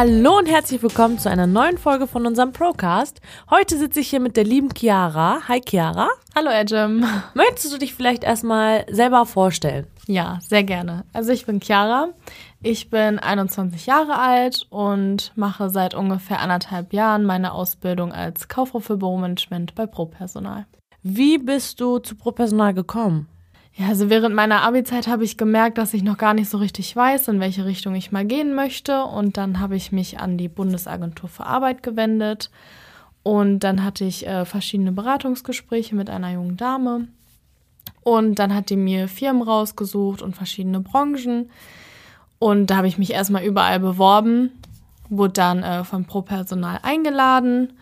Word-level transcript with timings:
Hallo 0.00 0.38
und 0.38 0.46
herzlich 0.46 0.80
willkommen 0.80 1.18
zu 1.18 1.28
einer 1.28 1.48
neuen 1.48 1.76
Folge 1.76 2.06
von 2.06 2.24
unserem 2.24 2.52
Procast. 2.52 3.20
Heute 3.50 3.76
sitze 3.76 3.98
ich 3.98 4.10
hier 4.10 4.20
mit 4.20 4.36
der 4.36 4.44
lieben 4.44 4.68
Chiara. 4.72 5.40
Hi 5.48 5.60
Chiara. 5.60 6.08
Hallo 6.36 6.50
Edgem. 6.50 7.04
Möchtest 7.34 7.74
du 7.74 7.78
dich 7.78 7.94
vielleicht 7.94 8.22
erstmal 8.22 8.86
selber 8.88 9.26
vorstellen? 9.26 9.88
Ja, 10.06 10.38
sehr 10.40 10.62
gerne. 10.62 11.04
Also 11.12 11.32
ich 11.32 11.46
bin 11.46 11.60
Chiara. 11.60 12.10
Ich 12.62 12.90
bin 12.90 13.18
21 13.18 13.86
Jahre 13.86 14.20
alt 14.20 14.68
und 14.70 15.32
mache 15.34 15.68
seit 15.68 15.94
ungefähr 15.94 16.38
anderthalb 16.38 16.92
Jahren 16.92 17.24
meine 17.24 17.50
Ausbildung 17.50 18.12
als 18.12 18.46
Kauffrau 18.46 18.78
für 18.78 18.98
Büromanagement 18.98 19.74
bei 19.74 19.86
ProPersonal. 19.86 20.66
Wie 21.02 21.38
bist 21.38 21.80
du 21.80 21.98
zu 21.98 22.14
ProPersonal 22.14 22.72
gekommen? 22.72 23.26
Ja, 23.78 23.86
also 23.86 24.10
während 24.10 24.34
meiner 24.34 24.62
Abi-Zeit 24.62 25.06
habe 25.06 25.22
ich 25.22 25.36
gemerkt, 25.36 25.78
dass 25.78 25.94
ich 25.94 26.02
noch 26.02 26.18
gar 26.18 26.34
nicht 26.34 26.50
so 26.50 26.58
richtig 26.58 26.96
weiß, 26.96 27.28
in 27.28 27.38
welche 27.38 27.64
Richtung 27.64 27.94
ich 27.94 28.10
mal 28.10 28.24
gehen 28.24 28.56
möchte. 28.56 29.04
Und 29.04 29.36
dann 29.36 29.60
habe 29.60 29.76
ich 29.76 29.92
mich 29.92 30.18
an 30.18 30.36
die 30.36 30.48
Bundesagentur 30.48 31.28
für 31.28 31.46
Arbeit 31.46 31.84
gewendet. 31.84 32.50
Und 33.22 33.60
dann 33.60 33.84
hatte 33.84 34.04
ich 34.04 34.26
äh, 34.26 34.44
verschiedene 34.44 34.90
Beratungsgespräche 34.90 35.94
mit 35.94 36.10
einer 36.10 36.32
jungen 36.32 36.56
Dame. 36.56 37.06
Und 38.02 38.40
dann 38.40 38.52
hat 38.52 38.70
die 38.70 38.76
mir 38.76 39.06
Firmen 39.06 39.42
rausgesucht 39.42 40.22
und 40.22 40.34
verschiedene 40.34 40.80
Branchen. 40.80 41.48
Und 42.40 42.70
da 42.70 42.78
habe 42.78 42.88
ich 42.88 42.98
mich 42.98 43.12
erstmal 43.12 43.44
überall 43.44 43.78
beworben, 43.78 44.50
wurde 45.08 45.34
dann 45.34 45.62
äh, 45.62 45.84
von 45.84 46.04
Pro-Personal 46.04 46.80
eingeladen 46.82 47.74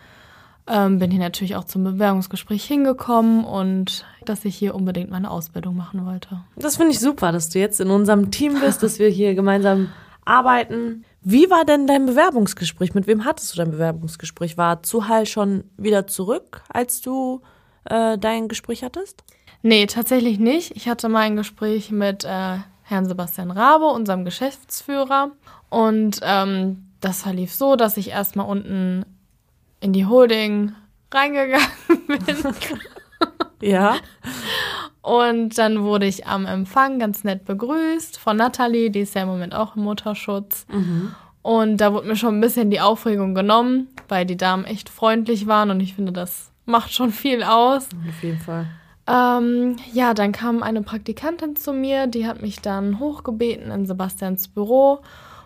ähm, 0.68 0.98
bin 0.98 1.10
hier 1.10 1.20
natürlich 1.20 1.56
auch 1.56 1.64
zum 1.64 1.84
Bewerbungsgespräch 1.84 2.64
hingekommen 2.64 3.44
und 3.44 4.04
dass 4.24 4.44
ich 4.44 4.56
hier 4.56 4.74
unbedingt 4.74 5.10
meine 5.10 5.30
Ausbildung 5.30 5.76
machen 5.76 6.04
wollte. 6.04 6.40
Das 6.56 6.76
finde 6.76 6.92
ich 6.92 7.00
super, 7.00 7.32
dass 7.32 7.48
du 7.48 7.58
jetzt 7.58 7.80
in 7.80 7.90
unserem 7.90 8.30
Team 8.30 8.60
bist, 8.60 8.82
dass 8.82 8.98
wir 8.98 9.08
hier 9.08 9.34
gemeinsam 9.34 9.92
arbeiten. 10.24 11.04
Wie 11.22 11.50
war 11.50 11.64
denn 11.64 11.86
dein 11.86 12.06
Bewerbungsgespräch? 12.06 12.94
Mit 12.94 13.06
wem 13.06 13.24
hattest 13.24 13.52
du 13.52 13.58
dein 13.58 13.70
Bewerbungsgespräch? 13.70 14.56
War 14.56 14.82
Zuhal 14.82 15.26
schon 15.26 15.64
wieder 15.76 16.06
zurück, 16.06 16.62
als 16.68 17.00
du 17.00 17.42
äh, 17.84 18.18
dein 18.18 18.48
Gespräch 18.48 18.82
hattest? 18.82 19.24
Nee, 19.62 19.86
tatsächlich 19.86 20.38
nicht. 20.38 20.76
Ich 20.76 20.88
hatte 20.88 21.08
mal 21.08 21.20
ein 21.20 21.36
Gespräch 21.36 21.90
mit 21.90 22.24
äh, 22.24 22.58
Herrn 22.82 23.06
Sebastian 23.06 23.50
Rabe, 23.50 23.86
unserem 23.86 24.24
Geschäftsführer. 24.24 25.32
Und 25.70 26.20
ähm, 26.22 26.86
das 27.00 27.22
verlief 27.22 27.54
so, 27.54 27.76
dass 27.76 27.96
ich 27.96 28.10
erstmal 28.10 28.46
unten 28.46 29.04
in 29.86 29.92
die 29.92 30.04
Holding 30.04 30.72
reingegangen 31.12 31.68
bin. 32.08 32.54
ja. 33.62 33.96
Und 35.00 35.56
dann 35.56 35.84
wurde 35.84 36.06
ich 36.06 36.26
am 36.26 36.44
Empfang 36.44 36.98
ganz 36.98 37.22
nett 37.22 37.44
begrüßt 37.44 38.18
von 38.18 38.36
Nathalie, 38.36 38.90
die 38.90 39.00
ist 39.00 39.14
ja 39.14 39.22
im 39.22 39.28
Moment 39.28 39.54
auch 39.54 39.76
im 39.76 39.84
Mutterschutz. 39.84 40.66
Mhm. 40.70 41.14
Und 41.42 41.76
da 41.76 41.92
wurde 41.92 42.08
mir 42.08 42.16
schon 42.16 42.36
ein 42.36 42.40
bisschen 42.40 42.70
die 42.70 42.80
Aufregung 42.80 43.36
genommen, 43.36 43.86
weil 44.08 44.26
die 44.26 44.36
Damen 44.36 44.64
echt 44.64 44.88
freundlich 44.88 45.46
waren 45.46 45.70
und 45.70 45.78
ich 45.78 45.94
finde, 45.94 46.10
das 46.10 46.50
macht 46.64 46.92
schon 46.92 47.12
viel 47.12 47.44
aus. 47.44 47.88
Auf 48.08 48.22
jeden 48.24 48.40
Fall. 48.40 48.66
Ähm, 49.06 49.76
ja, 49.92 50.14
dann 50.14 50.32
kam 50.32 50.64
eine 50.64 50.82
Praktikantin 50.82 51.54
zu 51.54 51.72
mir, 51.72 52.08
die 52.08 52.26
hat 52.26 52.42
mich 52.42 52.60
dann 52.60 52.98
hochgebeten 52.98 53.70
in 53.70 53.86
Sebastians 53.86 54.48
Büro 54.48 55.02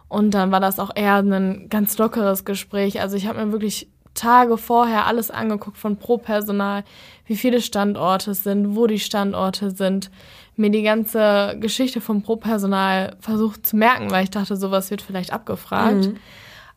und 0.08 0.32
dann 0.32 0.50
war 0.50 0.60
das 0.60 0.78
auch 0.78 0.91
eher 0.94 1.16
ein 1.16 1.69
ganz 1.69 1.98
lockeres 1.98 2.47
Gespräch. 2.47 3.02
Also 3.02 3.19
ich 3.19 3.27
habe 3.27 3.44
mir 3.44 3.52
wirklich 3.52 3.91
Tage 4.20 4.58
vorher 4.58 5.06
alles 5.06 5.30
angeguckt 5.30 5.78
von 5.78 5.96
Pro-Personal, 5.96 6.84
wie 7.24 7.36
viele 7.36 7.62
Standorte 7.62 8.32
es 8.32 8.44
sind, 8.44 8.76
wo 8.76 8.86
die 8.86 8.98
Standorte 8.98 9.70
sind, 9.70 10.10
mir 10.56 10.70
die 10.70 10.82
ganze 10.82 11.56
Geschichte 11.58 12.02
vom 12.02 12.22
Pro-Personal 12.22 13.16
versucht 13.20 13.66
zu 13.66 13.76
merken, 13.76 14.10
weil 14.10 14.24
ich 14.24 14.30
dachte, 14.30 14.56
sowas 14.56 14.91
wird 14.91 15.00
vielleicht 15.00 15.32
abgefragt. 15.32 16.06
Mhm. 16.06 16.16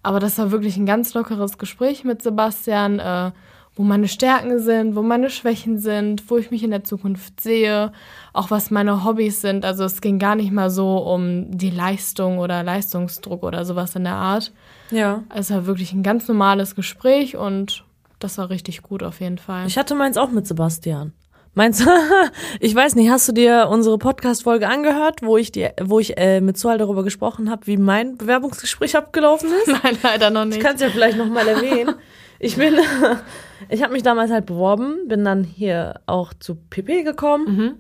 Aber 0.04 0.20
das 0.20 0.38
war 0.38 0.52
wirklich 0.52 0.78
ein 0.78 0.86
ganz 0.86 1.14
lockeres 1.14 1.58
Gespräch 1.58 2.06
mit 2.06 2.22
Sebastian, 2.22 3.00
äh, 3.00 3.32
wo 3.76 3.84
meine 3.84 4.08
Stärken 4.08 4.60
sind, 4.60 4.96
wo 4.96 5.02
meine 5.02 5.30
Schwächen 5.30 5.80
sind, 5.80 6.30
wo 6.30 6.38
ich 6.38 6.52
mich 6.52 6.64
in 6.64 6.72
der 6.72 6.84
Zukunft 6.84 7.42
sehe, 7.42 7.92
auch 8.32 8.52
was 8.52 8.70
meine 8.70 9.04
Hobbys 9.04 9.42
sind. 9.42 9.66
Also 9.66 9.84
es 9.84 10.00
ging 10.00 10.20
gar 10.20 10.36
nicht 10.36 10.52
mal 10.52 10.70
so 10.70 10.98
um 10.98 11.50
die 11.50 11.72
Leistung 11.72 12.38
oder 12.38 12.62
Leistungsdruck 12.64 13.44
oder 13.44 13.66
sowas 13.66 13.96
in 13.96 14.04
der 14.04 14.16
Art. 14.16 14.52
Ja. 14.92 15.24
Es 15.34 15.50
war 15.50 15.66
wirklich 15.66 15.94
ein 15.94 16.04
ganz 16.04 16.28
normales 16.28 16.76
Gespräch 16.76 17.36
und 17.36 17.84
das 18.20 18.38
war 18.38 18.50
richtig 18.50 18.84
gut 18.84 19.02
auf 19.02 19.22
jeden 19.22 19.40
Fall. 19.40 19.66
Ich 19.68 19.78
hatte 19.78 19.96
meins 19.96 20.18
auch 20.18 20.30
mit 20.30 20.46
Sebastian. 20.46 21.14
Meinst 21.56 21.82
du, 21.82 21.86
ich 22.60 22.74
weiß 22.74 22.96
nicht, 22.96 23.10
hast 23.10 23.28
du 23.28 23.32
dir 23.32 23.68
unsere 23.70 23.98
Podcast-Folge 23.98 24.68
angehört, 24.68 25.22
wo 25.22 25.38
ich 25.38 25.52
dir, 25.52 25.74
wo 25.82 26.00
ich 26.00 26.18
äh, 26.18 26.42
mit 26.42 26.58
Sual 26.58 26.78
darüber 26.78 27.04
gesprochen 27.04 27.50
habe, 27.50 27.68
wie 27.68 27.78
mein 27.78 28.18
Bewerbungsgespräch 28.18 28.96
abgelaufen 28.96 29.50
ist? 29.50 29.68
Nein, 29.84 29.98
leider 30.02 30.30
noch 30.30 30.46
nicht. 30.46 30.58
Ich 30.58 30.64
kann 30.64 30.76
es 30.76 30.82
ja 30.82 30.90
vielleicht 30.90 31.18
nochmal 31.18 31.48
erwähnen. 31.48 31.96
Ich 32.44 32.58
bin, 32.58 32.78
ich 33.70 33.82
habe 33.82 33.94
mich 33.94 34.04
damals 34.04 34.30
halt 34.30 34.46
beworben, 34.46 35.08
bin 35.08 35.24
dann 35.24 35.46
hier 35.46 36.02
auch 36.06 36.34
zu 36.34 36.56
PP 36.56 37.04
gekommen. 37.04 37.46
Mhm. 37.46 37.76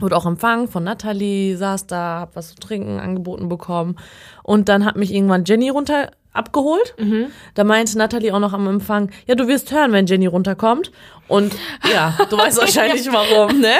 Wurde 0.00 0.16
auch 0.16 0.26
empfangen 0.26 0.66
von 0.66 0.82
Nathalie, 0.82 1.56
saß 1.56 1.86
da, 1.86 2.20
hab 2.20 2.34
was 2.34 2.48
zu 2.48 2.56
trinken 2.56 2.98
angeboten 2.98 3.48
bekommen. 3.48 3.96
Und 4.42 4.68
dann 4.68 4.84
hat 4.84 4.96
mich 4.96 5.14
irgendwann 5.14 5.44
Jenny 5.44 5.68
runter 5.68 6.10
abgeholt. 6.32 6.96
Mhm. 6.98 7.26
Da 7.54 7.62
meinte 7.62 7.96
Nathalie 7.96 8.34
auch 8.34 8.40
noch 8.40 8.52
am 8.52 8.66
Empfang, 8.66 9.10
ja, 9.26 9.36
du 9.36 9.46
wirst 9.46 9.70
hören, 9.70 9.92
wenn 9.92 10.06
Jenny 10.06 10.26
runterkommt. 10.26 10.90
Und 11.28 11.54
ja, 11.88 12.18
du 12.28 12.36
weißt 12.36 12.58
wahrscheinlich 12.60 13.06
warum, 13.12 13.60
ne? 13.60 13.76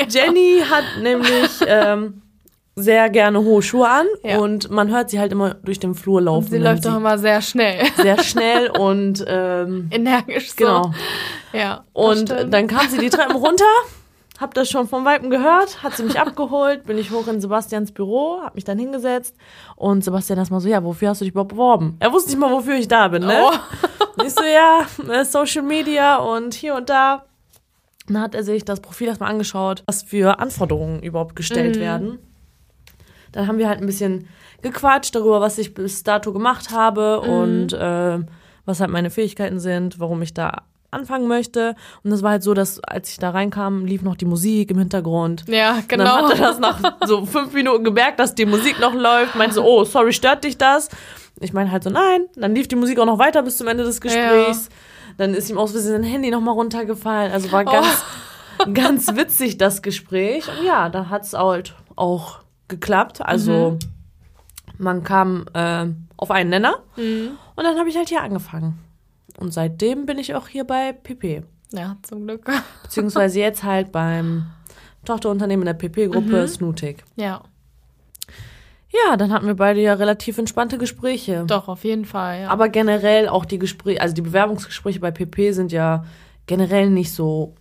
Ja. 0.00 0.06
Jenny 0.08 0.62
hat 0.66 0.84
nämlich 1.02 1.50
ähm, 1.66 2.22
sehr 2.76 3.08
gerne 3.08 3.40
hohe 3.42 3.62
Schuhe 3.62 3.88
an 3.88 4.06
ja. 4.22 4.38
und 4.38 4.70
man 4.70 4.90
hört 4.90 5.10
sie 5.10 5.20
halt 5.20 5.32
immer 5.32 5.54
durch 5.54 5.78
den 5.78 5.94
Flur 5.94 6.20
laufen. 6.20 6.46
Und 6.46 6.50
sie 6.50 6.58
läuft 6.58 6.84
doch 6.84 6.96
immer 6.96 7.18
sehr 7.18 7.40
schnell. 7.40 7.84
Sehr 7.96 8.22
schnell 8.22 8.70
und 8.70 9.24
ähm, 9.26 9.88
energisch. 9.90 10.50
So. 10.50 10.56
Genau. 10.56 10.92
Ja. 11.52 11.84
Und 11.92 12.30
dann 12.30 12.66
kam 12.66 12.88
sie 12.88 12.98
die 12.98 13.10
Treppen 13.10 13.36
runter, 13.36 13.64
hab 14.40 14.54
das 14.54 14.68
schon 14.68 14.88
vom 14.88 15.04
Weipen 15.04 15.30
gehört, 15.30 15.82
hat 15.82 15.96
sie 15.96 16.02
mich 16.02 16.18
abgeholt, 16.18 16.86
bin 16.86 16.98
ich 16.98 17.12
hoch 17.12 17.28
in 17.28 17.40
Sebastians 17.40 17.92
Büro, 17.92 18.40
hab 18.42 18.56
mich 18.56 18.64
dann 18.64 18.78
hingesetzt 18.78 19.36
und 19.76 20.02
Sebastian 20.02 20.38
erstmal 20.38 20.60
so, 20.60 20.68
ja, 20.68 20.82
wofür 20.82 21.10
hast 21.10 21.20
du 21.20 21.24
dich 21.24 21.32
überhaupt 21.32 21.50
beworben? 21.50 21.96
Er 22.00 22.12
wusste 22.12 22.30
nicht 22.30 22.40
mal, 22.40 22.50
wofür 22.50 22.74
ich 22.74 22.88
da 22.88 23.08
bin, 23.08 23.22
ne? 23.24 23.38
Oh. 23.40 24.22
ich 24.24 24.34
so, 24.34 24.42
ja, 24.42 24.86
äh, 25.12 25.24
Social 25.24 25.62
Media 25.62 26.16
und 26.16 26.54
hier 26.54 26.74
und 26.74 26.90
da. 26.90 27.24
Dann 28.08 28.20
hat 28.20 28.34
er 28.34 28.42
sich 28.42 28.64
das 28.64 28.80
Profil 28.80 29.08
erstmal 29.08 29.30
angeschaut, 29.30 29.84
was 29.86 30.02
für 30.02 30.40
Anforderungen 30.40 31.02
überhaupt 31.02 31.36
gestellt 31.36 31.76
mhm. 31.76 31.80
werden. 31.80 32.18
Dann 33.34 33.48
haben 33.48 33.58
wir 33.58 33.68
halt 33.68 33.80
ein 33.80 33.86
bisschen 33.86 34.28
gequatscht 34.62 35.14
darüber, 35.14 35.40
was 35.40 35.58
ich 35.58 35.74
bis 35.74 36.04
dato 36.04 36.32
gemacht 36.32 36.70
habe 36.70 37.20
mhm. 37.22 37.30
und 37.30 37.72
äh, 37.72 38.18
was 38.64 38.80
halt 38.80 38.90
meine 38.90 39.10
Fähigkeiten 39.10 39.58
sind, 39.58 39.98
warum 39.98 40.22
ich 40.22 40.32
da 40.32 40.62
anfangen 40.90 41.26
möchte. 41.26 41.74
Und 42.04 42.12
das 42.12 42.22
war 42.22 42.30
halt 42.30 42.44
so, 42.44 42.54
dass 42.54 42.78
als 42.84 43.10
ich 43.10 43.18
da 43.18 43.30
reinkam, 43.30 43.84
lief 43.84 44.02
noch 44.02 44.14
die 44.14 44.24
Musik 44.24 44.70
im 44.70 44.78
Hintergrund. 44.78 45.44
Ja, 45.48 45.80
genau. 45.88 46.04
Und 46.04 46.30
dann 46.30 46.30
hat 46.30 46.38
er 46.38 46.46
das 46.46 46.58
nach 46.60 47.06
so 47.06 47.26
fünf 47.26 47.52
Minuten 47.52 47.82
gemerkt, 47.82 48.20
dass 48.20 48.36
die 48.36 48.46
Musik 48.46 48.78
noch 48.78 48.94
läuft. 48.94 49.34
Meinte 49.34 49.56
so, 49.56 49.64
oh, 49.64 49.84
sorry, 49.84 50.12
stört 50.12 50.44
dich 50.44 50.56
das? 50.56 50.88
Ich 51.40 51.52
meine 51.52 51.72
halt 51.72 51.82
so, 51.82 51.90
nein. 51.90 52.26
Dann 52.36 52.54
lief 52.54 52.68
die 52.68 52.76
Musik 52.76 53.00
auch 53.00 53.06
noch 53.06 53.18
weiter 53.18 53.42
bis 53.42 53.56
zum 53.56 53.66
Ende 53.66 53.82
des 53.82 54.00
Gesprächs. 54.00 54.68
Ja. 54.70 55.14
Dann 55.18 55.34
ist 55.34 55.50
ihm 55.50 55.58
aus 55.58 55.72
Versehen 55.72 56.02
sein 56.02 56.04
Handy 56.04 56.30
nochmal 56.30 56.54
runtergefallen. 56.54 57.32
Also 57.32 57.50
war 57.50 57.64
ganz, 57.64 58.04
oh. 58.60 58.70
ganz 58.72 59.16
witzig, 59.16 59.58
das 59.58 59.82
Gespräch. 59.82 60.46
Und 60.48 60.64
ja, 60.64 60.88
da 60.88 61.08
hat 61.08 61.24
es 61.24 61.34
halt 61.34 61.74
auch 61.96 62.43
geklappt. 62.74 63.20
Also 63.24 63.72
mhm. 63.72 63.78
man 64.78 65.04
kam 65.04 65.46
äh, 65.54 65.86
auf 66.16 66.30
einen 66.30 66.50
Nenner 66.50 66.76
mhm. 66.96 67.30
und 67.56 67.64
dann 67.64 67.78
habe 67.78 67.88
ich 67.88 67.96
halt 67.96 68.08
hier 68.08 68.22
angefangen. 68.22 68.78
Und 69.38 69.52
seitdem 69.52 70.06
bin 70.06 70.18
ich 70.18 70.34
auch 70.34 70.48
hier 70.48 70.64
bei 70.64 70.92
PP. 70.92 71.42
Ja, 71.72 71.96
zum 72.02 72.24
Glück. 72.24 72.50
Beziehungsweise 72.82 73.40
jetzt 73.40 73.64
halt 73.64 73.90
beim 73.90 74.46
Tochterunternehmen 75.04 75.64
der 75.64 75.74
PP-Gruppe 75.74 76.42
mhm. 76.42 76.46
Snutik. 76.46 77.04
Ja. 77.16 77.42
Ja, 78.90 79.16
dann 79.16 79.32
hatten 79.32 79.46
wir 79.46 79.56
beide 79.56 79.80
ja 79.80 79.94
relativ 79.94 80.38
entspannte 80.38 80.78
Gespräche. 80.78 81.44
Doch, 81.48 81.66
auf 81.66 81.82
jeden 81.82 82.04
Fall, 82.04 82.42
ja. 82.42 82.48
Aber 82.48 82.68
generell 82.68 83.28
auch 83.28 83.44
die 83.44 83.58
Gespräche, 83.58 84.00
also 84.00 84.14
die 84.14 84.22
Bewerbungsgespräche 84.22 85.00
bei 85.00 85.10
PP 85.10 85.50
sind 85.50 85.72
ja 85.72 86.04
generell 86.46 86.90
nicht 86.90 87.12
so 87.12 87.56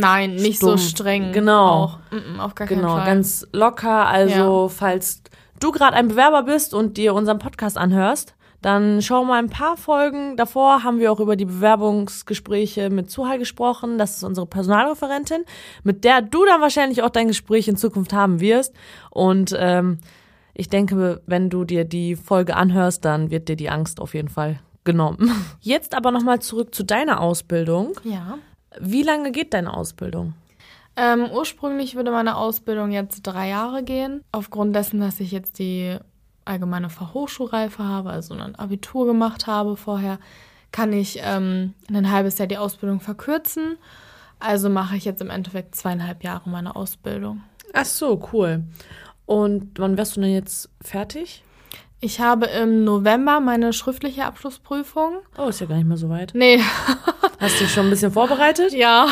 Nein, 0.00 0.34
nicht 0.34 0.58
stumpf. 0.58 0.80
so 0.80 0.88
streng. 0.88 1.32
Genau. 1.32 1.68
Auch. 1.68 1.98
Mm 2.10 2.16
-mm, 2.16 2.38
auf 2.38 2.54
gar 2.54 2.66
genau, 2.66 2.88
keinen 2.88 2.96
Fall. 2.96 3.06
ganz 3.06 3.46
locker. 3.52 4.06
Also, 4.06 4.62
ja. 4.62 4.68
falls 4.68 5.22
du 5.60 5.72
gerade 5.72 5.96
ein 5.96 6.08
Bewerber 6.08 6.42
bist 6.42 6.74
und 6.74 6.96
dir 6.96 7.14
unseren 7.14 7.38
Podcast 7.38 7.78
anhörst, 7.78 8.34
dann 8.62 9.00
schau 9.02 9.24
mal 9.24 9.38
ein 9.38 9.50
paar 9.50 9.76
Folgen. 9.76 10.36
Davor 10.36 10.82
haben 10.82 10.98
wir 10.98 11.12
auch 11.12 11.20
über 11.20 11.36
die 11.36 11.44
Bewerbungsgespräche 11.44 12.90
mit 12.90 13.10
Zuhal 13.10 13.38
gesprochen. 13.38 13.98
Das 13.98 14.16
ist 14.16 14.24
unsere 14.24 14.46
Personalreferentin, 14.46 15.44
mit 15.84 16.04
der 16.04 16.22
du 16.22 16.44
dann 16.44 16.60
wahrscheinlich 16.60 17.02
auch 17.02 17.10
dein 17.10 17.28
Gespräch 17.28 17.68
in 17.68 17.76
Zukunft 17.76 18.12
haben 18.12 18.40
wirst. 18.40 18.74
Und 19.10 19.54
ähm, 19.58 19.98
ich 20.54 20.68
denke, 20.68 21.22
wenn 21.26 21.50
du 21.50 21.64
dir 21.64 21.84
die 21.84 22.16
Folge 22.16 22.56
anhörst, 22.56 23.04
dann 23.04 23.30
wird 23.30 23.48
dir 23.48 23.56
die 23.56 23.70
Angst 23.70 24.00
auf 24.00 24.14
jeden 24.14 24.28
Fall 24.28 24.58
genommen. 24.84 25.30
Jetzt 25.60 25.94
aber 25.94 26.10
nochmal 26.10 26.40
zurück 26.40 26.74
zu 26.74 26.82
deiner 26.82 27.20
Ausbildung. 27.20 27.92
Ja. 28.04 28.38
Wie 28.80 29.02
lange 29.02 29.32
geht 29.32 29.54
deine 29.54 29.74
Ausbildung? 29.74 30.34
Ähm, 30.96 31.28
ursprünglich 31.30 31.94
würde 31.94 32.10
meine 32.10 32.36
Ausbildung 32.36 32.90
jetzt 32.90 33.22
drei 33.22 33.48
Jahre 33.48 33.82
gehen. 33.82 34.22
Aufgrund 34.32 34.74
dessen, 34.74 35.00
dass 35.00 35.20
ich 35.20 35.30
jetzt 35.30 35.58
die 35.58 35.96
allgemeine 36.46 36.88
Fachhochschulreife 36.88 37.84
habe, 37.84 38.10
also 38.10 38.34
ein 38.34 38.54
Abitur 38.54 39.06
gemacht 39.06 39.46
habe 39.46 39.76
vorher, 39.76 40.18
kann 40.72 40.92
ich 40.92 41.18
ähm, 41.22 41.74
ein 41.92 42.10
halbes 42.10 42.38
Jahr 42.38 42.48
die 42.48 42.58
Ausbildung 42.58 43.00
verkürzen. 43.00 43.76
Also 44.38 44.68
mache 44.68 44.96
ich 44.96 45.04
jetzt 45.04 45.20
im 45.20 45.30
Endeffekt 45.30 45.74
zweieinhalb 45.74 46.22
Jahre 46.22 46.48
meine 46.48 46.76
Ausbildung. 46.76 47.42
Ach 47.72 47.84
so, 47.84 48.22
cool. 48.32 48.64
Und 49.26 49.78
wann 49.78 49.98
wärst 49.98 50.16
du 50.16 50.20
denn 50.20 50.32
jetzt 50.32 50.70
fertig? 50.80 51.42
Ich 52.06 52.20
habe 52.20 52.46
im 52.46 52.84
November 52.84 53.40
meine 53.40 53.72
schriftliche 53.72 54.26
Abschlussprüfung. 54.26 55.16
Oh, 55.36 55.48
ist 55.48 55.60
ja 55.60 55.66
gar 55.66 55.74
nicht 55.74 55.88
mehr 55.88 55.96
so 55.96 56.08
weit. 56.08 56.34
Nee. 56.36 56.60
Hast 57.40 57.56
du 57.56 57.64
dich 57.64 57.72
schon 57.72 57.88
ein 57.88 57.90
bisschen 57.90 58.12
vorbereitet? 58.12 58.72
Ja. 58.72 59.08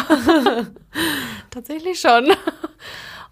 Tatsächlich 1.50 1.98
schon. 1.98 2.28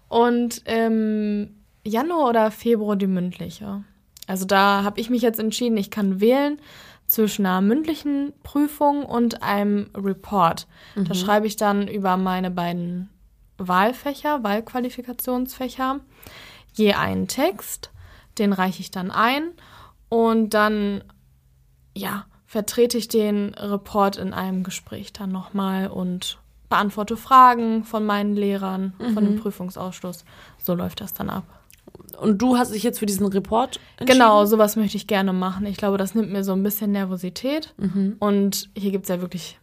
Und 0.09 0.63
im 0.67 1.55
Januar 1.85 2.27
oder 2.27 2.51
Februar 2.51 2.97
die 2.97 3.07
mündliche. 3.07 3.85
Also 4.27 4.43
da 4.43 4.83
habe 4.83 4.99
ich 4.99 5.09
mich 5.09 5.21
jetzt 5.21 5.39
entschieden, 5.39 5.77
ich 5.77 5.89
kann 5.89 6.19
wählen 6.19 6.59
zwischen 7.07 7.45
einer 7.45 7.61
mündlichen 7.61 8.33
Prüfung 8.43 9.05
und 9.05 9.43
einem 9.43 9.91
Report. 9.95 10.67
Mhm. 10.95 11.05
Da 11.05 11.13
schreibe 11.13 11.47
ich 11.47 11.55
dann 11.55 11.87
über 11.87 12.17
meine 12.17 12.51
beiden 12.51 13.09
Wahlfächer, 13.57 14.43
Wahlqualifikationsfächer, 14.43 16.01
je 16.73 16.95
einen 16.95 17.29
Text. 17.29 17.92
Den 18.37 18.53
reiche 18.53 18.81
ich 18.81 18.91
dann 18.91 19.11
ein 19.11 19.51
und 20.09 20.53
dann, 20.53 21.03
ja, 21.95 22.25
vertrete 22.45 22.97
ich 22.97 23.07
den 23.07 23.53
Report 23.55 24.17
in 24.17 24.33
einem 24.33 24.63
Gespräch 24.63 25.11
dann 25.11 25.31
nochmal 25.31 25.87
und 25.87 26.37
beantworte 26.69 27.17
Fragen 27.17 27.83
von 27.83 28.05
meinen 28.05 28.35
Lehrern, 28.35 28.93
mhm. 28.99 29.13
von 29.13 29.23
dem 29.25 29.35
mhm. 29.35 29.39
Prüfungsausschuss. 29.39 30.25
So 30.57 30.73
läuft 30.73 31.01
das 31.01 31.13
dann 31.13 31.29
ab. 31.29 31.43
Und 32.19 32.41
du 32.41 32.57
hast 32.57 32.73
dich 32.73 32.83
jetzt 32.83 32.99
für 32.99 33.05
diesen 33.05 33.27
Report 33.27 33.79
entschieden? 33.97 34.19
Genau, 34.19 34.45
sowas 34.45 34.75
möchte 34.75 34.97
ich 34.97 35.07
gerne 35.07 35.33
machen. 35.33 35.65
Ich 35.65 35.77
glaube, 35.77 35.97
das 35.97 36.15
nimmt 36.15 36.31
mir 36.31 36.43
so 36.43 36.53
ein 36.53 36.63
bisschen 36.63 36.91
Nervosität. 36.91 37.73
Mhm. 37.77 38.15
Und 38.19 38.69
hier 38.75 38.91
gibt 38.91 39.05
es 39.05 39.09
ja 39.09 39.21
wirklich 39.21 39.59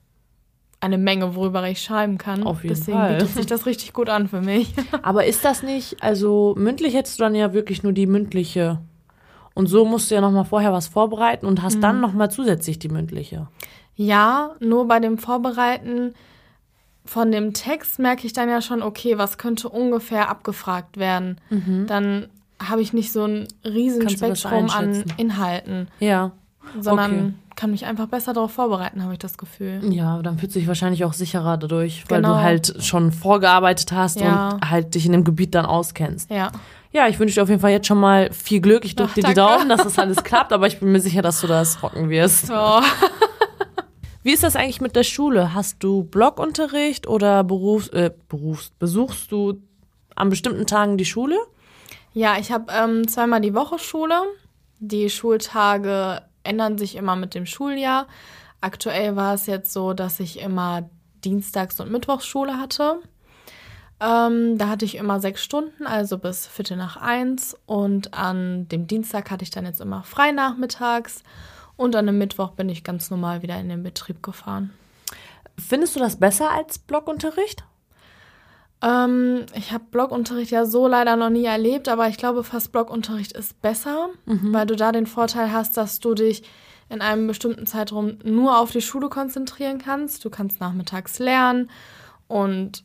eine 0.81 0.99
Menge, 0.99 1.35
worüber 1.35 1.69
ich 1.69 1.83
schreiben 1.83 2.19
kann. 2.19 2.45
Auf 2.45 2.63
jeden 2.63 2.75
Deswegen 2.75 2.99
Fall. 2.99 3.19
bietet 3.19 3.35
sich 3.35 3.47
das 3.47 3.67
richtig 3.67 3.93
gut 3.93 4.09
an 4.09 4.29
für 4.29 4.41
mich. 4.41 4.73
Aber 5.03 5.27
ist 5.27 5.45
das 5.45 5.63
nicht, 5.63 6.03
also 6.03 6.55
mündlich 6.57 6.95
hättest 6.95 7.19
du 7.19 7.25
dann 7.25 7.35
ja 7.35 7.53
wirklich 7.53 7.83
nur 7.83 7.93
die 7.93 8.07
mündliche. 8.07 8.79
Und 9.55 9.67
so 9.67 9.85
musst 9.85 10.11
du 10.11 10.15
ja 10.15 10.21
nochmal 10.21 10.45
vorher 10.45 10.73
was 10.73 10.89
vorbereiten 10.89 11.45
und 11.45 11.63
hast 11.63 11.77
mhm. 11.77 11.81
dann 11.83 12.01
nochmal 12.01 12.31
zusätzlich 12.31 12.79
die 12.79 12.89
mündliche. 12.89 13.49
Ja, 13.95 14.55
nur 14.61 14.89
bei 14.89 15.01
dem 15.01 15.19
Vorbereiten 15.19 16.15
von 17.05 17.31
dem 17.33 17.53
Text 17.53 17.99
merke 17.99 18.27
ich 18.27 18.33
dann 18.33 18.49
ja 18.49 18.63
schon, 18.63 18.83
okay, 18.83 19.19
was 19.19 19.37
könnte 19.37 19.69
ungefähr 19.69 20.29
abgefragt 20.31 20.97
werden. 20.97 21.41
Mhm. 21.51 21.87
Dann 21.87 22.29
habe 22.63 22.83
ich 22.83 22.93
nicht 22.93 23.13
so 23.13 23.25
ein 23.25 23.49
riesen 23.65 24.09
Spektrum 24.09 24.71
an 24.71 25.05
Inhalten. 25.17 25.89
Ja. 25.99 26.33
Sondern 26.79 27.13
okay. 27.13 27.50
Kann 27.61 27.73
mich 27.73 27.85
einfach 27.85 28.07
besser 28.07 28.33
darauf 28.33 28.53
vorbereiten, 28.53 29.03
habe 29.03 29.13
ich 29.13 29.19
das 29.19 29.37
Gefühl. 29.37 29.83
Ja, 29.93 30.23
dann 30.23 30.39
fühlt 30.39 30.51
sich 30.51 30.67
wahrscheinlich 30.67 31.05
auch 31.05 31.13
sicherer 31.13 31.59
dadurch, 31.59 32.05
weil 32.09 32.23
genau. 32.23 32.37
du 32.37 32.41
halt 32.41 32.83
schon 32.83 33.13
vorgearbeitet 33.13 33.93
hast 33.93 34.19
ja. 34.19 34.53
und 34.53 34.71
halt 34.71 34.95
dich 34.95 35.05
in 35.05 35.13
dem 35.13 35.25
Gebiet 35.25 35.55
dann 35.55 35.67
auskennst. 35.67 36.31
Ja. 36.31 36.53
Ja, 36.91 37.07
ich 37.07 37.19
wünsche 37.19 37.35
dir 37.35 37.43
auf 37.43 37.51
jeden 37.51 37.61
Fall 37.61 37.73
jetzt 37.73 37.87
schon 37.87 38.01
mal 38.01 38.33
viel 38.33 38.63
Glück. 38.63 38.87
Ich 38.87 38.97
drücke 38.97 39.21
dir 39.21 39.29
die 39.29 39.35
Daumen, 39.35 39.69
dass 39.69 39.83
das 39.83 39.99
alles 39.99 40.25
klappt, 40.25 40.55
aber 40.55 40.69
ich 40.69 40.81
bin 40.81 40.91
mir 40.91 41.01
sicher, 41.01 41.21
dass 41.21 41.43
du 41.43 41.47
das 41.47 41.83
rocken 41.83 42.09
wirst. 42.09 42.51
Oh. 42.51 42.81
Wie 44.23 44.33
ist 44.33 44.43
das 44.43 44.57
eigentlich 44.57 44.81
mit 44.81 44.97
der 44.97 45.05
Schule? 45.05 45.53
Hast 45.53 45.83
du 45.85 46.05
Blogunterricht 46.05 47.07
oder 47.07 47.45
Berufs, 47.45 47.89
äh, 47.89 48.11
Berufs 48.31 48.71
besuchst 48.79 49.31
du 49.31 49.61
an 50.17 50.31
bestimmten 50.31 50.67
Tagen 50.67 50.97
die 50.97 51.05
Schule? 51.05 51.37
Ja, 52.15 52.39
ich 52.39 52.51
habe 52.51 52.73
ähm, 52.73 53.07
zweimal 53.07 53.43
die 53.43 53.55
Woche 53.55 53.79
Schule. 53.79 54.15
Die 54.79 55.11
Schultage 55.11 56.23
ändern 56.43 56.79
sich 56.79 56.97
immer 56.97 57.17
mit 57.17 57.35
dem 57.35 57.47
Schuljahr. 57.47 58.07
Aktuell 58.61 59.17
war 59.17 59.35
es 59.35 59.47
jetzt 59.47 59.73
so, 59.73 59.95
dass 59.95 60.21
ich 60.21 60.41
immer 60.41 60.89
Dienstags- 61.25 61.81
und 61.81 61.91
Mittwochsschule 61.91 62.59
hatte. 62.59 63.01
Ähm, 64.01 64.57
da 64.57 64.69
hatte 64.69 64.87
ich 64.87 64.97
immer 64.97 65.21
sechs 65.21 65.45
Stunden, 65.45 65.87
also 65.87 66.19
bis 66.19 66.47
Viertel 66.47 66.77
nach 66.77 66.97
eins. 66.97 67.57
Und 67.67 68.15
an 68.15 68.67
dem 68.69 68.87
Dienstag 68.87 69.31
hatte 69.31 69.45
ich 69.45 69.51
dann 69.51 69.67
jetzt 69.67 69.81
immer 69.81 70.03
frei 70.03 70.33
nachmittags. 70.33 71.23
Und 71.77 71.97
an 71.97 72.09
einem 72.09 72.19
Mittwoch 72.19 72.51
bin 72.51 72.69
ich 72.69 72.85
ganz 72.85 73.11
normal 73.11 73.43
wieder 73.43 73.59
in 73.59 73.69
den 73.69 73.83
Betrieb 73.83 74.23
gefahren. 74.23 74.71
Findest 75.59 75.97
du 75.97 76.01
das 76.01 76.17
besser 76.17 76.51
als 76.51 76.79
Blockunterricht? 76.79 77.65
Ähm, 78.83 79.47
ich 79.55 79.73
habe 79.73 79.85
Blockunterricht 79.91 80.51
ja 80.51 80.65
so 80.65 80.87
leider 80.87 81.17
noch 81.17 81.31
nie 81.31 81.45
erlebt, 81.45 81.89
aber 81.89 82.09
ich 82.09 82.17
glaube 82.17 82.45
fast 82.45 82.73
Blockunterricht 82.73 83.33
ist 83.33 83.61
besser, 83.61 84.09
mhm. 84.27 84.53
weil 84.53 84.67
du 84.67 84.77
da 84.77 84.93
den 84.93 85.07
Vorteil 85.07 85.53
hast, 85.53 85.77
dass 85.77 86.01
du 86.01 86.15
dich 86.15 86.43
in 86.89 87.01
einem 87.01 87.27
bestimmten 87.27 87.67
Zeitraum 87.67 88.19
nur 88.25 88.59
auf 88.59 88.73
die 88.73 88.81
Schule 88.81 89.09
konzentrieren 89.09 89.79
kannst. 89.79 90.25
Du 90.25 90.31
kannst 90.31 90.61
nachmittags 90.61 91.19
lernen 91.19 91.71
und 92.27 92.85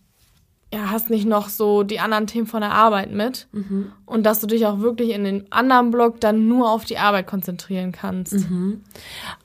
ja, 0.76 0.92
hast 0.92 1.10
nicht 1.10 1.26
noch 1.26 1.48
so 1.48 1.84
die 1.84 2.02
anderen 2.02 2.28
Themen 2.28 2.48
von 2.48 2.60
der 2.60 2.72
Arbeit 2.72 3.12
mit 3.12 3.48
mhm. 3.54 3.94
und 4.06 4.26
dass 4.26 4.42
du 4.42 4.48
dich 4.48 4.66
auch 4.66 4.80
wirklich 4.80 5.12
in 5.12 5.24
den 5.24 5.50
anderen 5.52 5.90
Block 5.90 6.20
dann 6.20 6.50
nur 6.50 6.70
auf 6.70 6.84
die 6.84 6.98
Arbeit 6.98 7.28
konzentrieren 7.28 7.94
kannst. 7.94 8.34
Mhm. 8.34 8.82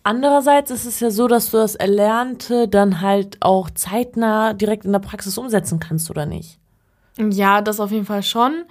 Andererseits 0.02 0.72
ist 0.72 0.86
es 0.86 0.98
ja 0.98 1.10
so, 1.10 1.28
dass 1.28 1.52
du 1.52 1.58
das 1.58 1.76
Erlernte 1.76 2.66
dann 2.66 3.00
halt 3.00 3.36
auch 3.40 3.70
zeitnah 3.70 4.54
direkt 4.54 4.84
in 4.84 4.92
der 4.92 4.98
Praxis 4.98 5.38
umsetzen 5.38 5.78
kannst, 5.78 6.10
oder 6.10 6.26
nicht? 6.26 6.58
Ja, 7.16 7.62
das 7.62 7.78
auf 7.78 7.92
jeden 7.92 8.06
Fall 8.06 8.24
schon. 8.24 8.64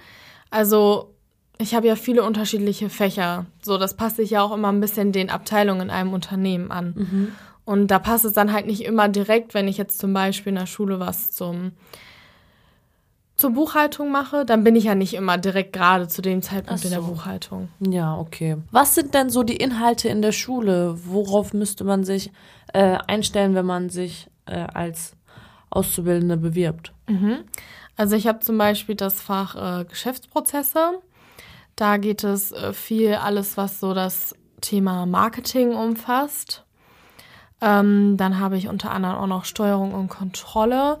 Also 0.50 1.14
ich 1.56 1.74
habe 1.74 1.86
ja 1.86 1.96
viele 1.96 2.24
unterschiedliche 2.24 2.90
Fächer. 2.90 3.46
So, 3.62 3.78
das 3.78 3.96
passt 3.96 4.16
sich 4.16 4.30
ja 4.30 4.42
auch 4.42 4.52
immer 4.52 4.68
ein 4.70 4.80
bisschen 4.80 5.12
den 5.12 5.30
Abteilungen 5.30 5.82
in 5.82 5.90
einem 5.90 6.12
Unternehmen 6.12 6.70
an. 6.70 6.94
Mhm. 6.94 7.32
Und 7.64 7.86
da 7.86 7.98
passt 7.98 8.26
es 8.26 8.34
dann 8.34 8.52
halt 8.52 8.66
nicht 8.66 8.84
immer 8.84 9.08
direkt, 9.08 9.54
wenn 9.54 9.68
ich 9.68 9.78
jetzt 9.78 9.98
zum 9.98 10.12
Beispiel 10.12 10.50
in 10.50 10.58
der 10.58 10.66
Schule 10.66 11.00
was 11.00 11.32
zum 11.32 11.72
zur 13.40 13.50
Buchhaltung 13.52 14.12
mache, 14.12 14.44
dann 14.44 14.64
bin 14.64 14.76
ich 14.76 14.84
ja 14.84 14.94
nicht 14.94 15.14
immer 15.14 15.38
direkt 15.38 15.72
gerade 15.72 16.08
zu 16.08 16.20
dem 16.20 16.42
Zeitpunkt 16.42 16.82
so. 16.82 16.88
in 16.88 16.94
der 16.94 17.00
Buchhaltung. 17.00 17.68
Ja, 17.80 18.16
okay. 18.16 18.58
Was 18.70 18.94
sind 18.94 19.14
denn 19.14 19.30
so 19.30 19.42
die 19.42 19.56
Inhalte 19.56 20.08
in 20.08 20.20
der 20.20 20.32
Schule? 20.32 20.98
Worauf 21.04 21.54
müsste 21.54 21.84
man 21.84 22.04
sich 22.04 22.30
äh, 22.74 22.98
einstellen, 23.06 23.54
wenn 23.54 23.64
man 23.64 23.88
sich 23.88 24.28
äh, 24.44 24.66
als 24.74 25.16
Auszubildende 25.70 26.36
bewirbt? 26.36 26.92
Mhm. 27.08 27.38
Also 27.96 28.14
ich 28.14 28.26
habe 28.26 28.40
zum 28.40 28.58
Beispiel 28.58 28.94
das 28.94 29.22
Fach 29.22 29.80
äh, 29.80 29.84
Geschäftsprozesse. 29.86 31.00
Da 31.76 31.96
geht 31.96 32.24
es 32.24 32.52
äh, 32.52 32.74
viel 32.74 33.14
alles, 33.14 33.56
was 33.56 33.80
so 33.80 33.94
das 33.94 34.34
Thema 34.60 35.06
Marketing 35.06 35.74
umfasst. 35.74 36.64
Ähm, 37.62 38.18
dann 38.18 38.38
habe 38.38 38.58
ich 38.58 38.68
unter 38.68 38.90
anderem 38.90 39.16
auch 39.16 39.26
noch 39.26 39.44
Steuerung 39.46 39.94
und 39.94 40.08
Kontrolle. 40.08 40.98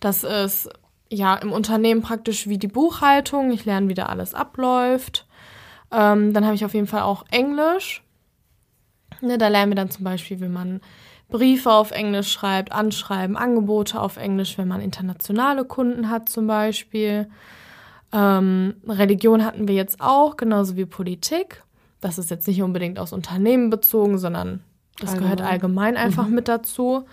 Das 0.00 0.22
ist 0.22 0.68
ja, 1.10 1.36
im 1.36 1.52
Unternehmen 1.52 2.02
praktisch 2.02 2.48
wie 2.48 2.58
die 2.58 2.68
Buchhaltung. 2.68 3.50
Ich 3.50 3.64
lerne, 3.64 3.88
wie 3.88 3.94
da 3.94 4.06
alles 4.06 4.34
abläuft. 4.34 5.26
Ähm, 5.90 6.32
dann 6.32 6.44
habe 6.44 6.54
ich 6.54 6.64
auf 6.64 6.74
jeden 6.74 6.86
Fall 6.86 7.02
auch 7.02 7.24
Englisch. 7.30 8.02
Ne, 9.20 9.38
da 9.38 9.48
lernen 9.48 9.72
wir 9.72 9.76
dann 9.76 9.90
zum 9.90 10.04
Beispiel, 10.04 10.40
wie 10.40 10.48
man 10.48 10.80
Briefe 11.28 11.72
auf 11.72 11.90
Englisch 11.90 12.30
schreibt, 12.30 12.72
Anschreiben, 12.72 13.36
Angebote 13.36 14.00
auf 14.00 14.16
Englisch, 14.16 14.56
wenn 14.58 14.68
man 14.68 14.80
internationale 14.80 15.64
Kunden 15.64 16.08
hat 16.08 16.28
zum 16.28 16.46
Beispiel. 16.46 17.28
Ähm, 18.12 18.76
Religion 18.86 19.44
hatten 19.44 19.68
wir 19.68 19.74
jetzt 19.74 20.00
auch, 20.00 20.36
genauso 20.36 20.76
wie 20.76 20.86
Politik. 20.86 21.62
Das 22.00 22.18
ist 22.18 22.30
jetzt 22.30 22.46
nicht 22.46 22.62
unbedingt 22.62 22.98
aus 22.98 23.12
Unternehmen 23.12 23.70
bezogen, 23.70 24.18
sondern 24.18 24.60
das 24.98 25.10
allgemein. 25.10 25.22
gehört 25.22 25.50
allgemein 25.50 25.96
einfach 25.96 26.26
mhm. 26.26 26.34
mit 26.34 26.48
dazu. 26.48 27.04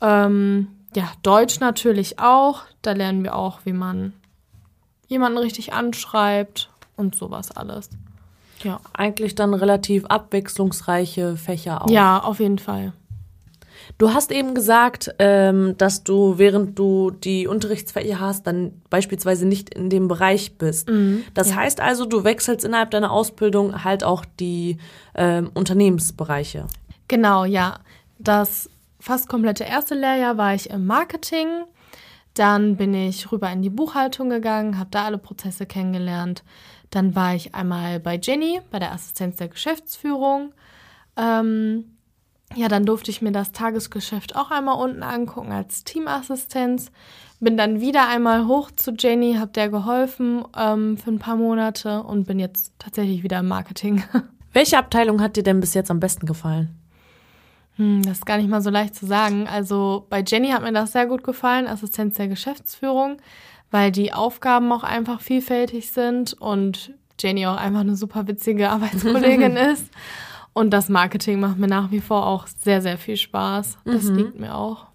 Ähm, 0.00 0.68
ja, 0.96 1.12
Deutsch 1.22 1.60
natürlich 1.60 2.18
auch. 2.18 2.62
Da 2.80 2.92
lernen 2.92 3.22
wir 3.22 3.36
auch, 3.36 3.60
wie 3.64 3.74
man 3.74 4.14
jemanden 5.08 5.36
richtig 5.36 5.74
anschreibt 5.74 6.70
und 6.96 7.14
sowas 7.14 7.50
alles. 7.50 7.90
Ja. 8.64 8.80
Eigentlich 8.94 9.34
dann 9.34 9.52
relativ 9.52 10.06
abwechslungsreiche 10.06 11.36
Fächer 11.36 11.82
auch. 11.84 11.90
Ja, 11.90 12.20
auf 12.20 12.40
jeden 12.40 12.58
Fall. 12.58 12.94
Du 13.98 14.14
hast 14.14 14.32
eben 14.32 14.54
gesagt, 14.54 15.14
ähm, 15.18 15.74
dass 15.76 16.02
du, 16.02 16.38
während 16.38 16.78
du 16.78 17.10
die 17.10 17.46
Unterrichtsfächer 17.46 18.18
hast, 18.18 18.46
dann 18.46 18.80
beispielsweise 18.88 19.46
nicht 19.46 19.74
in 19.74 19.90
dem 19.90 20.08
Bereich 20.08 20.56
bist. 20.56 20.88
Mhm, 20.88 21.24
das 21.34 21.50
ja. 21.50 21.56
heißt 21.56 21.80
also, 21.80 22.06
du 22.06 22.24
wechselst 22.24 22.64
innerhalb 22.64 22.90
deiner 22.90 23.12
Ausbildung 23.12 23.84
halt 23.84 24.02
auch 24.02 24.24
die 24.40 24.78
ähm, 25.14 25.50
Unternehmensbereiche. 25.52 26.66
Genau, 27.06 27.44
ja. 27.44 27.80
Das 28.18 28.70
fast 29.06 29.28
komplette 29.28 29.62
erste 29.62 29.94
Lehrjahr 29.94 30.36
war 30.36 30.54
ich 30.54 30.68
im 30.68 30.84
Marketing. 30.84 31.46
Dann 32.34 32.76
bin 32.76 32.92
ich 32.92 33.30
rüber 33.30 33.50
in 33.52 33.62
die 33.62 33.70
Buchhaltung 33.70 34.28
gegangen, 34.28 34.78
habe 34.78 34.90
da 34.90 35.04
alle 35.04 35.16
Prozesse 35.16 35.64
kennengelernt. 35.64 36.42
Dann 36.90 37.14
war 37.14 37.36
ich 37.36 37.54
einmal 37.54 38.00
bei 38.00 38.18
Jenny, 38.20 38.60
bei 38.72 38.80
der 38.80 38.92
Assistenz 38.92 39.36
der 39.36 39.46
Geschäftsführung. 39.46 40.52
Ähm, 41.16 41.96
ja, 42.56 42.66
dann 42.66 42.84
durfte 42.84 43.12
ich 43.12 43.22
mir 43.22 43.30
das 43.30 43.52
Tagesgeschäft 43.52 44.34
auch 44.34 44.50
einmal 44.50 44.76
unten 44.76 45.04
angucken 45.04 45.52
als 45.52 45.84
Teamassistenz. 45.84 46.90
Bin 47.38 47.56
dann 47.56 47.80
wieder 47.80 48.08
einmal 48.08 48.46
hoch 48.48 48.72
zu 48.72 48.90
Jenny, 48.90 49.34
habe 49.34 49.52
der 49.52 49.68
geholfen 49.68 50.44
ähm, 50.58 50.96
für 50.96 51.12
ein 51.12 51.20
paar 51.20 51.36
Monate 51.36 52.02
und 52.02 52.26
bin 52.26 52.40
jetzt 52.40 52.72
tatsächlich 52.80 53.22
wieder 53.22 53.38
im 53.38 53.48
Marketing. 53.48 54.02
Welche 54.52 54.78
Abteilung 54.78 55.20
hat 55.20 55.36
dir 55.36 55.44
denn 55.44 55.60
bis 55.60 55.74
jetzt 55.74 55.92
am 55.92 56.00
besten 56.00 56.26
gefallen? 56.26 56.85
Hm, 57.76 58.02
das 58.02 58.18
ist 58.18 58.26
gar 58.26 58.38
nicht 58.38 58.48
mal 58.48 58.62
so 58.62 58.70
leicht 58.70 58.94
zu 58.94 59.06
sagen. 59.06 59.46
Also 59.46 60.06
bei 60.08 60.22
Jenny 60.26 60.48
hat 60.48 60.62
mir 60.62 60.72
das 60.72 60.92
sehr 60.92 61.06
gut 61.06 61.22
gefallen, 61.22 61.66
Assistenz 61.66 62.16
der 62.16 62.28
Geschäftsführung, 62.28 63.18
weil 63.70 63.92
die 63.92 64.12
Aufgaben 64.12 64.72
auch 64.72 64.84
einfach 64.84 65.20
vielfältig 65.20 65.90
sind 65.90 66.34
und 66.34 66.92
Jenny 67.20 67.46
auch 67.46 67.56
einfach 67.56 67.80
eine 67.80 67.96
super 67.96 68.26
witzige 68.26 68.70
Arbeitskollegin 68.70 69.56
ist. 69.72 69.90
Und 70.52 70.70
das 70.70 70.88
Marketing 70.88 71.38
macht 71.38 71.58
mir 71.58 71.68
nach 71.68 71.90
wie 71.90 72.00
vor 72.00 72.26
auch 72.26 72.46
sehr, 72.46 72.80
sehr 72.80 72.96
viel 72.96 73.18
Spaß. 73.18 73.76
Das 73.84 74.04
mhm. 74.04 74.16
liegt 74.16 74.40
mir 74.40 74.54
auch. 74.54 74.86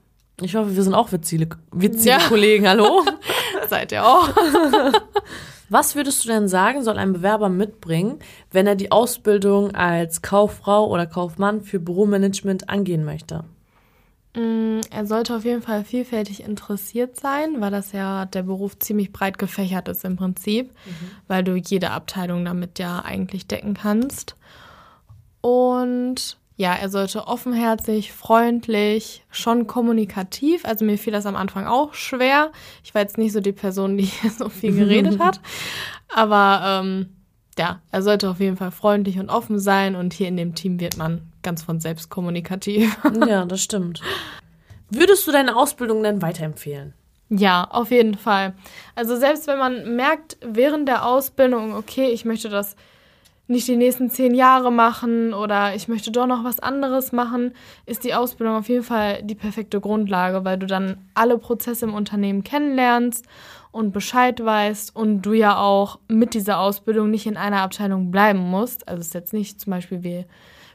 Ich 0.42 0.56
hoffe, 0.56 0.76
wir 0.76 0.82
sind 0.82 0.96
auch 0.96 1.12
witzige, 1.12 1.50
witzige 1.72 2.10
ja. 2.10 2.18
Kollegen, 2.18 2.68
hallo? 2.68 3.06
Seid 3.70 3.92
ihr 3.92 4.04
auch. 4.04 4.30
Was 5.72 5.96
würdest 5.96 6.25
du 6.25 6.28
denn 6.28 6.50
sagen, 6.50 6.84
soll 6.84 6.98
ein 6.98 7.13
Bewerber 7.13 7.48
mitbringen, 7.48 8.20
wenn 8.51 8.68
er 8.68 8.75
die 8.75 8.92
Ausbildung 8.92 9.74
als 9.74 10.22
Kauffrau 10.22 10.86
oder 10.90 11.08
Kaufmann 11.08 11.62
für 11.62 11.80
Büromanagement 11.80 12.68
angehen 12.68 13.06
möchte? 13.06 13.46
Mm, 14.36 14.82
er 14.92 15.06
sollte 15.06 15.34
auf 15.34 15.46
jeden 15.46 15.62
Fall 15.62 15.86
vielfältig 15.86 16.44
interessiert 16.44 17.18
sein, 17.18 17.62
weil 17.62 17.72
das 17.72 17.94
ja 17.94 18.25
der 18.25 18.44
Beruf 18.44 18.80
ziemlich 18.80 19.13
breit 19.13 19.38
gefächert 19.38 19.88
ist 19.88 20.04
im 20.04 20.18
Prinzip, 20.18 20.74
mhm. 20.86 21.12
weil 21.30 21.46
du 21.46 21.56
jede 21.56 21.92
Abteilung 21.92 22.44
damit 22.44 22.78
ja 22.78 23.00
eigentlich 23.00 23.48
decken 23.48 23.74
kannst. 23.74 24.36
Und 25.40 26.38
ja, 26.62 26.75
er 26.75 26.89
sollte 26.89 27.25
offenherzig, 27.25 28.13
freundlich, 28.13 29.25
schon 29.32 29.65
kommunikativ. 29.65 30.63
Also 30.63 30.86
mir 30.86 31.00
fiel 31.00 31.12
das 31.12 31.25
am 31.25 31.36
Anfang 31.36 31.65
auch 31.65 31.96
schwer. 31.96 32.51
Ich 32.84 32.94
war 32.94 33.01
jetzt 33.01 33.18
nicht 33.18 33.34
so 33.34 33.39
die 33.39 33.51
Person, 33.51 33.98
die 33.98 34.12
so 34.38 34.48
viel 34.48 34.75
geredet 34.75 35.20
hat. 35.20 35.41
Aber 36.13 36.62
ähm, 36.63 37.10
ja, 37.58 37.82
er 37.89 38.03
sollte 38.03 38.30
auf 38.30 38.39
jeden 38.39 38.58
Fall 38.58 38.70
freundlich 38.70 39.18
und 39.18 39.32
offen 39.32 39.60
sein. 39.60 39.96
Und 39.96 40.13
hier 40.13 40.27
in 40.27 40.38
dem 40.38 40.53
Team 40.53 40.80
wird 40.80 40.98
man 40.98 41.32
ganz 41.41 41.63
von 41.63 41.80
selbst 41.80 42.10
kommunikativ. 42.12 42.96
Ja, 43.27 43.46
das 43.46 43.63
stimmt. 43.63 44.01
Würdest 44.91 45.25
du 45.25 45.32
deine 45.32 45.56
Ausbildung 45.56 46.03
denn 46.03 46.22
weiterempfehlen? 46.22 46.94
Ja, 47.30 47.63
auf 47.72 47.89
jeden 47.89 48.15
Fall. 48.15 48.53
Also 48.94 49.15
selbst 49.15 49.48
wenn 49.48 49.58
man 49.58 49.96
merkt 49.96 50.38
während 50.46 50.88
der 50.88 51.08
Ausbildung, 51.08 51.74
okay, 51.74 52.10
ich 52.10 52.24
möchte 52.24 52.50
das 52.50 52.75
nicht 53.51 53.67
die 53.67 53.75
nächsten 53.75 54.10
zehn 54.10 54.34
Jahre 54.34 54.72
machen 54.72 55.34
oder 55.34 55.75
ich 55.75 55.88
möchte 55.88 56.12
doch 56.12 56.25
noch 56.25 56.43
was 56.43 56.60
anderes 56.60 57.12
machen, 57.12 57.53
ist 57.86 58.03
die 58.03 58.13
Ausbildung 58.13 58.55
auf 58.55 58.70
jeden 58.70 58.84
Fall 58.84 59.22
die 59.24 59.36
perfekte 59.36 59.79
Grundlage, 59.79 60.43
weil 60.43 60.58
du 60.58 60.65
dann 60.65 60.98
alle 61.13 61.38
Prozesse 61.38 61.86
im 61.86 61.93
Unternehmen 61.93 62.43
kennenlernst 62.43 63.25
und 63.72 63.91
Bescheid 63.91 64.43
weißt 64.43 64.96
und 64.96 65.22
du 65.22 65.34
ja 65.34 65.58
auch 65.58 66.00
mit 66.08 66.34
dieser 66.34 66.60
Ausbildung 66.60 67.10
nicht 67.10 67.27
in 67.27 67.38
einer 67.38 67.62
Abteilung 67.62 68.10
bleiben 68.10 68.39
musst. 68.39 68.88
Also 68.88 69.01
es 69.01 69.08
ist 69.08 69.13
jetzt 69.13 69.34
nicht 69.34 69.62
zum 69.62 69.72
Beispiel 69.72 70.03
wie 70.03 70.25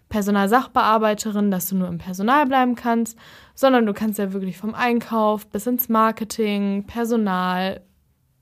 Personalsachbearbeiterin, 0.09 1.51
dass 1.51 1.69
du 1.69 1.77
nur 1.77 1.89
im 1.89 1.99
Personal 1.99 2.47
bleiben 2.47 2.75
kannst, 2.75 3.19
sondern 3.55 3.87
du 3.87 3.93
kannst 3.93 4.19
ja 4.19 4.33
wirklich 4.33 4.57
vom 4.57 4.75
Einkauf 4.75 5.47
bis 5.49 5.67
ins 5.67 5.89
Marketing, 5.89 6.85
Personal, 6.87 7.81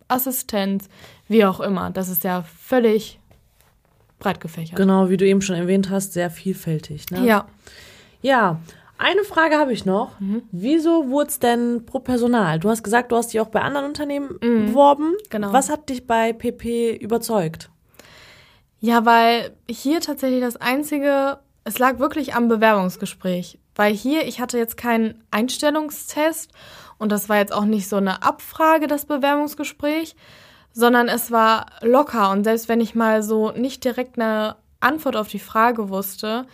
Assistenz, 0.09 0.89
wie 1.29 1.45
auch 1.45 1.61
immer. 1.61 1.91
Das 1.91 2.09
ist 2.09 2.25
ja 2.25 2.43
völlig 2.43 3.19
breit 4.19 4.41
gefächert. 4.41 4.77
Genau, 4.77 5.11
wie 5.11 5.17
du 5.17 5.27
eben 5.27 5.43
schon 5.43 5.57
erwähnt 5.57 5.91
hast, 5.91 6.13
sehr 6.13 6.31
vielfältig. 6.31 7.11
Ne? 7.11 7.27
Ja. 7.27 7.47
Ja, 8.23 8.59
eine 8.97 9.25
Frage 9.25 9.59
habe 9.59 9.73
ich 9.73 9.85
noch. 9.85 10.19
Mhm. 10.21 10.43
Wieso 10.53 11.11
wurde 11.11 11.29
es 11.29 11.39
denn 11.39 11.85
pro 11.85 11.99
Personal? 11.99 12.59
Du 12.61 12.71
hast 12.71 12.83
gesagt, 12.83 13.13
du 13.13 13.17
hast 13.17 13.33
dich 13.33 13.41
auch 13.41 13.49
bei 13.49 13.61
anderen 13.61 13.87
Unternehmen 13.87 14.39
mhm. 14.41 14.67
beworben. 14.67 15.15
Genau. 15.31 15.53
Was 15.53 15.69
hat 15.69 15.89
dich 15.89 16.07
bei 16.07 16.33
PP 16.33 16.97
überzeugt? 16.97 17.71
Ja, 18.81 19.05
weil 19.05 19.57
hier 19.69 20.01
tatsächlich 20.01 20.41
das 20.41 20.57
einzige, 20.57 21.39
es 21.65 21.79
lag 21.79 21.99
wirklich 21.99 22.35
am 22.35 22.49
Bewerbungsgespräch. 22.49 23.59
Weil 23.75 23.93
hier, 23.93 24.27
ich 24.27 24.41
hatte 24.41 24.59
jetzt 24.59 24.77
keinen 24.77 25.25
Einstellungstest 25.31 26.53
und 26.99 27.11
das 27.11 27.29
war 27.29 27.39
jetzt 27.39 27.53
auch 27.53 27.65
nicht 27.65 27.89
so 27.89 27.97
eine 27.97 28.23
Abfrage, 28.23 28.87
das 28.87 29.07
Bewerbungsgespräch, 29.07 30.15
sondern 30.75 31.09
es 31.09 31.31
war 31.31 31.67
locker. 31.81 32.31
Und 32.31 32.45
selbst 32.45 32.69
wenn 32.69 32.81
ich 32.81 32.95
mal 32.95 33.23
so 33.23 33.53
nicht 33.53 33.85
direkt 33.85 34.19
eine 34.19 34.57
Antwort 34.81 35.17
auf 35.17 35.29
die 35.29 35.39
Frage 35.39 35.89
wusste, 35.89 36.47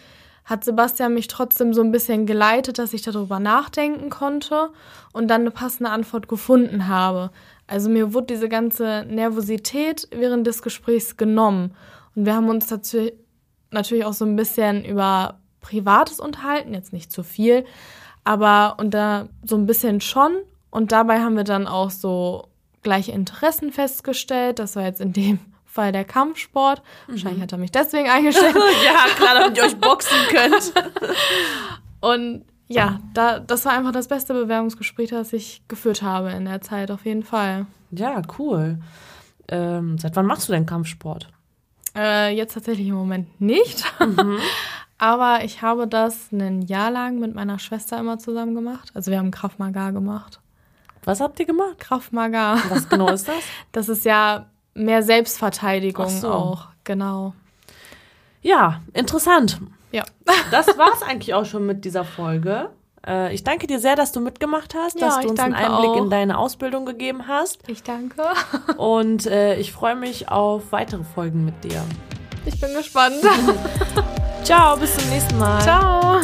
hat 0.44 0.64
Sebastian 0.64 1.14
mich 1.14 1.26
trotzdem 1.26 1.72
so 1.72 1.80
ein 1.80 1.90
bisschen 1.90 2.26
geleitet, 2.26 2.78
dass 2.78 2.92
ich 2.92 3.02
darüber 3.02 3.40
nachdenken 3.40 4.10
konnte 4.10 4.70
und 5.12 5.28
dann 5.28 5.42
eine 5.42 5.50
passende 5.50 5.90
Antwort 5.90 6.28
gefunden 6.28 6.86
habe. 6.86 7.30
Also 7.66 7.88
mir 7.88 8.12
wurde 8.12 8.34
diese 8.34 8.48
ganze 8.48 9.04
Nervosität 9.08 10.08
während 10.10 10.46
des 10.46 10.62
Gesprächs 10.62 11.16
genommen. 11.16 11.74
Und 12.14 12.26
wir 12.26 12.34
haben 12.34 12.48
uns 12.48 12.66
dazu 12.66 13.10
natürlich 13.70 14.04
auch 14.04 14.12
so 14.12 14.24
ein 14.24 14.36
bisschen 14.36 14.84
über 14.84 15.38
Privates 15.60 16.20
unterhalten, 16.20 16.74
jetzt 16.74 16.92
nicht 16.92 17.12
zu 17.12 17.22
viel, 17.22 17.64
aber 18.24 18.76
und 18.78 18.92
da 18.92 19.28
so 19.44 19.56
ein 19.56 19.66
bisschen 19.66 20.00
schon. 20.00 20.32
Und 20.70 20.92
dabei 20.92 21.20
haben 21.20 21.36
wir 21.36 21.44
dann 21.44 21.66
auch 21.66 21.90
so 21.90 22.49
gleiche 22.82 23.12
Interessen 23.12 23.72
festgestellt. 23.72 24.58
Das 24.58 24.76
war 24.76 24.84
jetzt 24.84 25.00
in 25.00 25.12
dem 25.12 25.38
Fall 25.64 25.92
der 25.92 26.04
Kampfsport. 26.04 26.82
Mhm. 27.06 27.12
Wahrscheinlich 27.12 27.42
hat 27.42 27.52
er 27.52 27.58
mich 27.58 27.72
deswegen 27.72 28.08
eingestellt. 28.08 28.56
ja, 28.84 29.14
klar, 29.16 29.40
damit 29.40 29.56
ihr 29.56 29.64
euch 29.64 29.76
boxen 29.76 30.18
könnt. 30.30 30.72
Und 32.00 32.44
ja, 32.68 33.00
da, 33.14 33.40
das 33.40 33.64
war 33.64 33.72
einfach 33.72 33.92
das 33.92 34.06
beste 34.08 34.32
Bewerbungsgespräch, 34.32 35.10
das 35.10 35.32
ich 35.32 35.62
geführt 35.66 36.02
habe 36.02 36.30
in 36.30 36.44
der 36.44 36.60
Zeit, 36.60 36.90
auf 36.90 37.04
jeden 37.04 37.24
Fall. 37.24 37.66
Ja, 37.90 38.22
cool. 38.38 38.78
Ähm, 39.48 39.98
seit 39.98 40.14
wann 40.14 40.26
machst 40.26 40.48
du 40.48 40.52
denn 40.52 40.66
Kampfsport? 40.66 41.28
Äh, 41.96 42.36
jetzt 42.36 42.54
tatsächlich 42.54 42.86
im 42.86 42.94
Moment 42.94 43.40
nicht. 43.40 43.84
Mhm. 43.98 44.38
Aber 44.98 45.44
ich 45.44 45.62
habe 45.62 45.88
das 45.88 46.30
ein 46.30 46.62
Jahr 46.62 46.90
lang 46.90 47.18
mit 47.18 47.34
meiner 47.34 47.58
Schwester 47.58 47.98
immer 47.98 48.18
zusammen 48.18 48.54
gemacht. 48.54 48.90
Also 48.94 49.10
wir 49.10 49.18
haben 49.18 49.30
Kraft 49.30 49.58
Maga 49.58 49.90
gemacht. 49.90 50.40
Was 51.04 51.20
habt 51.20 51.40
ihr 51.40 51.46
gemacht? 51.46 51.78
Krav 51.78 52.12
Maga. 52.12 52.58
Was 52.68 52.88
genau 52.88 53.08
ist 53.08 53.28
das? 53.28 53.42
Das 53.72 53.88
ist 53.88 54.04
ja 54.04 54.46
mehr 54.74 55.02
Selbstverteidigung 55.02 56.08
so. 56.08 56.30
auch, 56.30 56.68
genau. 56.84 57.34
Ja, 58.42 58.80
interessant. 58.92 59.60
Ja. 59.92 60.04
Das 60.50 60.66
war's 60.78 61.02
eigentlich 61.02 61.34
auch 61.34 61.44
schon 61.44 61.66
mit 61.66 61.84
dieser 61.84 62.04
Folge. 62.04 62.70
Äh, 63.06 63.34
ich 63.34 63.44
danke 63.44 63.66
dir 63.66 63.78
sehr, 63.78 63.96
dass 63.96 64.12
du 64.12 64.20
mitgemacht 64.20 64.74
hast, 64.74 65.00
ja, 65.00 65.06
dass 65.06 65.20
du 65.20 65.28
uns 65.28 65.40
einen 65.40 65.54
Einblick 65.54 65.90
auch. 65.90 65.96
in 66.04 66.10
deine 66.10 66.38
Ausbildung 66.38 66.86
gegeben 66.86 67.28
hast. 67.28 67.58
Ich 67.68 67.82
danke. 67.82 68.22
Und 68.76 69.26
äh, 69.26 69.56
ich 69.56 69.72
freue 69.72 69.96
mich 69.96 70.28
auf 70.28 70.72
weitere 70.72 71.04
Folgen 71.04 71.44
mit 71.44 71.64
dir. 71.64 71.82
Ich 72.44 72.60
bin 72.60 72.72
gespannt. 72.74 73.16
Ciao, 74.44 74.76
bis 74.76 74.96
zum 74.96 75.08
nächsten 75.10 75.38
Mal. 75.38 75.60
Ciao. 75.60 76.20